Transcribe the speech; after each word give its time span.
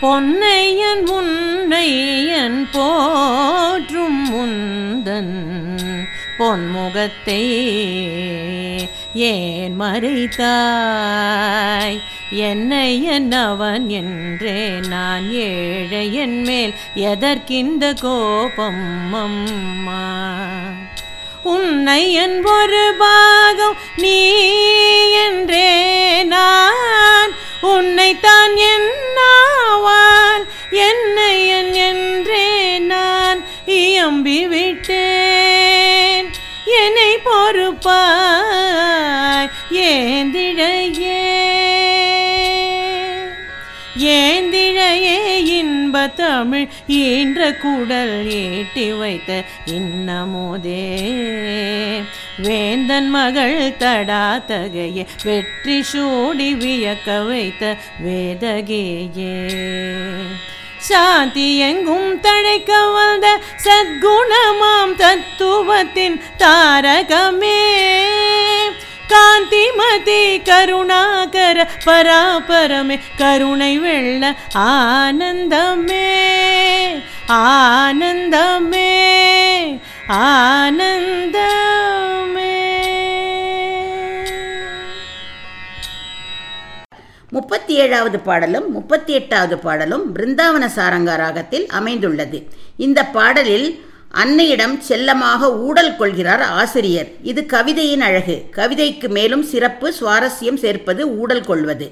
பொன்னையன் 0.00 1.10
உன்னையன் 1.10 2.68
போற்றும் 2.72 4.30
முந்தன் 4.30 5.36
பொன்முகத்தை 6.38 7.44
ஏன் 9.14 9.80
மறைத்தாய்? 9.80 11.98
என்னையன் 12.30 13.32
அவன் 13.32 13.88
என்றே 13.88 14.80
நான் 14.88 15.32
ஏழையன் 15.32 16.42
மேல் 16.42 16.72
எதற்கிந்த 16.94 17.94
கோபம் 18.00 19.14
அம்மா? 19.14 20.04
உன்னை 21.42 22.12
என் 22.12 22.44
ஒரு 22.44 22.94
பாகம் 22.98 23.76
நீ 23.96 24.36
என்றே 25.12 26.24
நான் 26.24 27.30
உன்னைத்தான் 27.60 28.56
என்ன 28.56 29.18
இயம்பி 34.26 34.48
விட்டேன். 34.48 36.26
என்னை 36.82 37.18
பொறுப்பாய் 37.24 39.50
ஏந்திழையே. 39.72 41.24
ஏந்திழையே 43.98 45.44
இன்ப 45.44 46.06
தமிழ் 46.06 46.66
ஈன்ற 46.86 47.52
குடல் 47.52 48.30
ஈட்டி 48.30 48.92
வைத்த 48.92 49.44
இன்னமோதே. 49.66 50.88
வேந்தன் 52.38 53.10
மகள் 53.10 53.74
தடாத்தகைய 53.78 55.06
வெற்றி 55.24 55.82
சூடி 55.82 56.54
வியக்க 56.54 57.26
வைத்த 57.26 57.76
வேதகேயே. 58.06 59.34
சாந்தி 60.88 61.46
எங்கும் 61.58 62.10
தழைக்க 62.20 62.72
வந்த 62.92 63.26
சத்குணமாம் 63.64 64.94
தத்துவத்தின் 64.96 66.18
தாரகமே. 66.38 67.60
காந்திமதி 69.12 70.22
கருணாகர 70.42 71.58
பராபரமே 71.86 72.96
கருணை 73.18 73.78
வெள்ள 73.78 74.22
ஆனந்தமே 74.54 76.08
ஆனந்தமே 77.28 78.94
ஆனந்த 80.08 81.05
ஏழாவது 87.84 88.18
பாடலும் 88.28 88.68
முப்பத்தி 88.76 89.12
எட்டாவது 89.12 89.58
பாடலும் 89.58 90.04
பிருந்தாவன 90.14 90.66
சாரங்க 90.76 91.14
ராகத்தில் 91.24 91.66
அமைந்துள்ளது. 91.78 92.40
இந்த 92.86 93.00
பாடலில் 93.16 93.68
அன்னையிடம் 94.22 94.74
செல்லமாக 94.88 95.48
ஊடல் 95.66 95.96
கொள்கிறார் 95.96 96.42
ஆசிரியர். 96.60 97.08
இது 97.30 97.40
கவிதையின் 97.46 98.04
அழகு. 98.08 98.36
கவிதைக்கு 98.56 99.08
மேலும் 99.08 99.42
சிறப்பு 99.52 99.86
சுவாரஸ்யம் 100.00 100.60
சேர்ப்பது 100.64 101.02
ஊடல் 101.18 101.44
கொள்வது. 101.44 101.86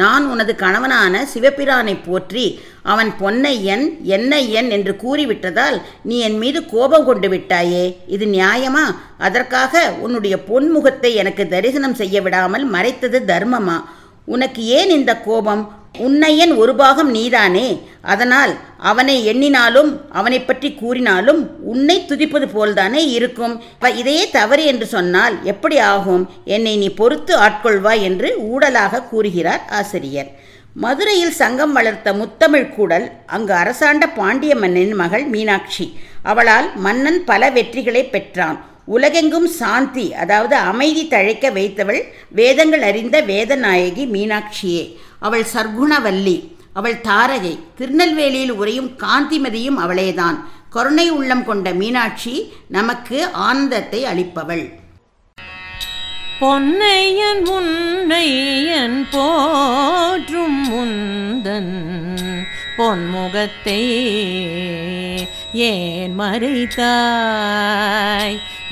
நான் 0.00 0.24
உனது 0.32 0.52
கணவனான 0.54 1.14
சிவபிரானை 1.32 1.94
போற்றி 2.06 2.44
அவன் 2.92 3.10
பொன்னையன் 3.20 3.84
என்னையன் 4.16 4.68
என்று 4.76 4.92
கூறிவிட்டதால் 5.04 5.78
நீ 6.02 6.18
என் 6.18 6.38
மீது 6.38 6.60
கோபம் 6.66 7.04
கொண்டு 7.04 7.28
விட்டாயே. 7.28 7.84
இது 8.06 8.26
நியாயமா? 8.26 8.84
அதற்காக 9.18 9.92
உன்னுடைய 10.00 10.36
பொன்முகத்தை 10.48 11.10
எனக்கு 11.22 11.46
தரிசனம் 11.48 11.98
செய்ய 12.02 12.22
விடாமல் 12.22 12.64
மறைத்தது 12.64 13.20
தர்மமா? 13.26 13.78
உனக்கு 14.24 14.64
ஏன் 14.64 14.90
இந்த 14.90 15.20
கோபம்? 15.20 15.80
உன்னையன் 15.98 16.56
ஒரு 16.56 16.74
பாகம் 16.74 17.10
நீதானே? 17.10 17.82
அதனால் 18.02 18.52
அவனை 18.78 19.16
எண்ணினாலும் 19.32 19.90
அவனை 20.10 20.40
பற்றி 20.40 20.72
கூறினாலும் 20.72 21.60
உன்னை 21.60 22.04
துதிப்பது 22.08 22.46
போல்தானே 22.54 23.02
இருக்கும். 23.10 23.62
இதையே 23.94 24.30
தவறு 24.30 24.64
என்று 24.64 24.86
சொன்னால் 24.86 25.44
எப்படி 25.44 25.78
ஆகும்? 25.78 26.30
என்னை 26.44 26.76
நீ 26.76 26.88
பொறுத்து 26.88 27.38
ஆட்கொள்வாய் 27.38 28.02
என்று 28.02 28.30
ஊடலாக 28.52 29.08
கூறுகிறார் 29.08 29.62
ஆசிரியர். 29.70 30.30
மதுரையில் 30.74 31.30
சங்கம் 31.30 31.72
வளர்த்த 31.72 32.12
முத்தமிழ் 32.12 32.68
கூடல் 32.68 33.12
அங்கு 33.26 33.52
அரசாண்ட 33.52 34.06
பாண்டிய 34.06 34.54
மன்னனின் 34.54 34.94
மகள் 34.94 35.24
மீனாட்சி. 35.24 35.98
அவளால் 36.22 36.76
மன்னன் 36.76 37.24
பல 37.24 37.50
வெற்றிகளை 37.50 38.10
பெற்றான். 38.10 38.58
உலகெங்கும் 38.84 39.46
சாந்தி 39.46 40.14
அதாவது 40.14 40.56
அமைதி 40.56 41.08
தழைக்க 41.08 41.52
வைத்தவள் 41.52 42.02
வேதங்கள் 42.28 42.82
அறிந்த 42.82 43.22
வேதநாயகி 43.22 44.04
மீனாட்சியே. 44.14 44.96
அவள் 45.20 45.46
சர்க்குணவல்லி 45.54 46.50
அவள் 46.72 47.00
தாரகை. 47.08 47.58
திருநெல்வேலியில் 47.78 48.52
உரையும் 48.52 48.90
காந்திமதியும் 48.98 49.78
அவளேதான். 49.78 50.38
கருணை 50.70 51.10
உள்ளம் 51.10 51.44
கொண்ட 51.44 51.70
மீனாட்சி 51.70 52.52
நமக்கு 52.68 53.30
ஆனந்தத்தை 53.32 54.04
அளிப்பவள். 54.04 54.80
பொன்னையன் 56.40 57.44
உன்னையன் 57.46 59.06
போற்றும் 59.10 60.60
முந்தன் 60.70 61.74
பொன்முகத்தை 62.78 63.82
ஏன் 65.52 66.20
மறைத்தார்? 66.20 67.81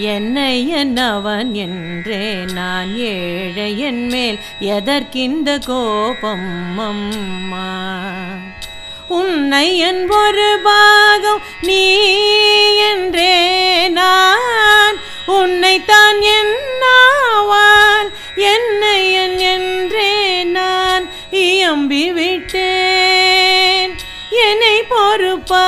என்னை 0.00 0.72
என்னவன் 0.74 1.52
என்றே 1.54 2.44
நான் 2.54 2.96
ஏழையன் 2.96 4.06
மேல் 4.08 4.38
எதற்கிந்த 4.60 5.58
கோபம் 5.66 6.78
அம்மா? 6.78 7.68
உன்னை 9.08 9.78
என் 9.78 10.08
ஒரு 10.10 10.58
பாகம் 10.62 11.42
நீ 11.60 11.82
என்றே 12.76 13.34
நான் 13.88 14.96
உன்னைத்தான் 15.26 16.20
என்னாவால் 16.30 18.08
என்னை 18.36 19.12
என் 19.12 19.38
என்றே 19.38 20.44
நான் 20.44 21.10
இயம்பி 21.30 22.12
விட்டேன் 22.12 23.94
என்னை 24.30 24.82
பொறுப்பா 24.82 25.66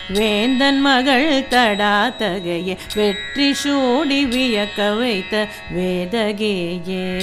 வேந்தன் 0.09 0.81
மகள் 0.81 1.47
தடாத்தகைய 1.51 2.77
வெற்றி 2.95 3.55
சூடி 3.55 4.25
வியக்க 4.25 4.99
வைத்த 4.99 5.47
வேதகேயே. 5.77 7.21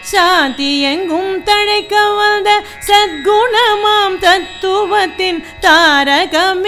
சாந்தி 0.00 0.80
எங்கும் 0.80 1.42
தழைக்க 1.44 1.94
வந்த 2.16 2.62
சத்குணமாம் 2.86 4.18
தத்துவத்தின் 4.20 5.44
தாரகம். 5.60 6.65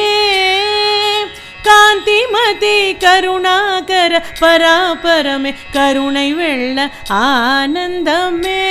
காந்திமதி 2.51 2.77
கருணாகர 3.03 4.13
பராபரமே 4.41 5.51
கருணை 5.73 6.29
வெள்ள 6.33 6.79
ஆனந்தமே 7.17 8.63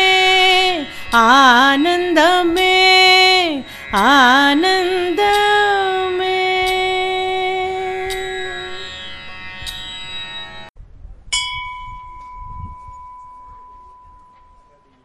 ஆனந்தமே 1.19 2.75
ஆனந்த 4.03 4.76